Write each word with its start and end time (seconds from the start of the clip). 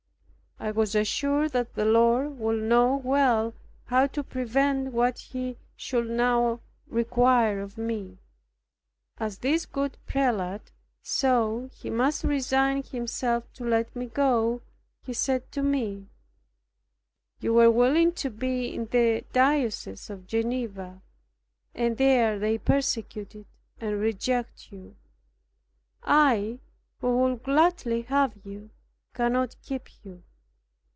I 0.63 0.69
was 0.69 0.93
assured 0.93 1.53
that 1.53 1.73
the 1.73 1.85
Lord 1.85 2.37
would 2.37 2.61
know 2.61 2.97
well 2.97 3.55
how 3.85 4.05
to 4.05 4.23
prevent 4.23 4.93
what 4.93 5.17
He 5.17 5.57
should 5.75 6.07
now 6.07 6.59
require 6.85 7.59
of 7.61 7.79
me. 7.79 8.19
As 9.17 9.39
this 9.39 9.65
good 9.65 9.97
prelate 10.05 10.71
saw 11.01 11.67
he 11.69 11.89
must 11.89 12.23
resign 12.23 12.83
himself 12.83 13.51
to 13.53 13.63
let 13.65 13.95
me 13.95 14.05
go, 14.05 14.61
he 15.03 15.13
said 15.13 15.51
to 15.53 15.63
me, 15.63 16.05
"You 17.39 17.55
were 17.55 17.71
willing 17.71 18.11
to 18.11 18.29
be 18.29 18.67
in 18.75 18.85
the 18.85 19.25
diocese 19.33 20.11
of 20.11 20.27
Geneva, 20.27 21.01
and 21.73 21.97
there 21.97 22.37
they 22.37 22.59
persecuted 22.59 23.47
and 23.79 23.99
rejected 23.99 24.71
you; 24.71 24.95
I, 26.03 26.59
who 26.99 27.17
would 27.23 27.41
gladly 27.41 28.03
have 28.03 28.33
you, 28.45 28.69
cannot 29.15 29.55
keep 29.63 29.89
you." 30.05 30.21